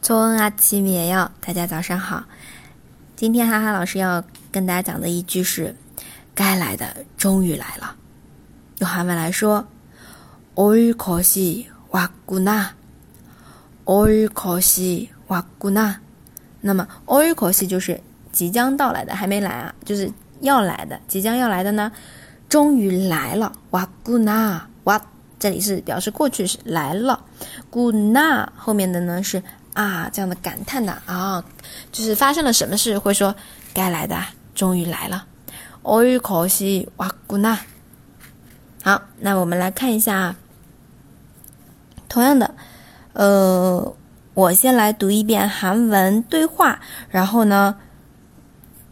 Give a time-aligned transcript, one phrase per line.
[0.00, 2.24] 早安啊，七米也要大家早上好。
[3.16, 5.74] 今天哈哈老师要跟大家讲的一句是：“
[6.32, 7.96] 该来的终于来了。”
[8.78, 9.66] 用韩文来说，
[10.54, 12.66] 올것이왔구 나，
[13.84, 15.96] 올것이왔구 나。
[16.60, 18.00] 那么올것이就是
[18.30, 21.90] 即将到来的，还没来啊，就是要来的，即将要来的呢，
[22.48, 23.52] 终于来了。
[23.70, 25.00] 왔구 나， 와，
[25.40, 27.24] 这里是表示过去式，来了。
[27.72, 29.42] 구 나， 后面的呢是。
[29.73, 31.43] 啊，这样的感叹的啊，
[31.91, 33.33] 就是发生了什么事会说
[33.73, 34.21] 该来的
[34.53, 35.25] 终于来了。
[35.83, 37.57] 올可惜哇古纳。
[38.83, 40.35] 好，那我们来看一下，
[42.09, 42.53] 同样的，
[43.13, 43.95] 呃，
[44.33, 46.79] 我先来读一遍韩文对话，
[47.09, 47.77] 然后呢，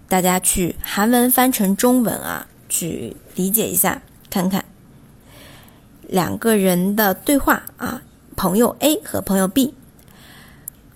[0.08, 4.64] 大家去韩文翻成中文啊，去理解一下，看看
[6.08, 8.02] 两个人的对话啊，
[8.36, 9.74] 朋友 A 和朋友 B。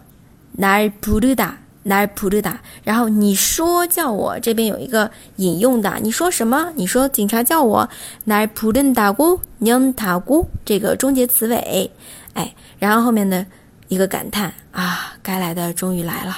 [0.58, 1.58] 날부르 다。
[1.86, 6.72] 来普鲁达，然后你说叫我这边有一个引用的，你说什么？
[6.76, 7.90] 你说警察叫我
[8.26, 11.90] 来普伦达古娘塔古这个终结词尾，
[12.34, 13.44] 哎，然后后面的
[13.88, 16.36] 一个感叹啊，该来的终于来了，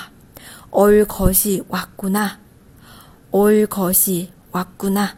[0.71, 2.37] 올可惜哇古纳，
[3.31, 5.11] 올可惜哇古纳。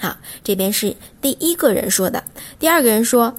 [0.00, 2.24] 好，这边是第一个人说的，
[2.58, 3.34] 第二个人说，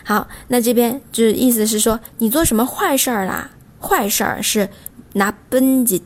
[0.04, 3.50] 好，那这边就是意思是说你做什么坏事儿啦？
[3.78, 4.70] 坏事儿是
[5.12, 6.02] 나쁜 짓，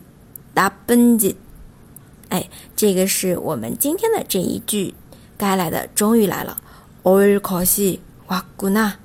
[0.55, 1.37] 나쁜 짓。
[2.31, 4.95] 哎，这个是我们今天的这一句。
[5.37, 6.57] 该来的终于来了，
[7.03, 8.97] 올可惜哇古纳。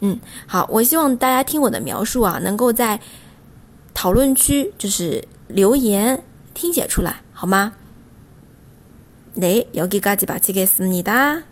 [0.00, 3.00] 嗯，好，我希望大家听我的描述啊，能够在
[3.94, 6.22] 讨论区就是留言
[6.54, 7.74] 听写出来，好吗？
[9.36, 11.42] 네여기까지마치겠습니다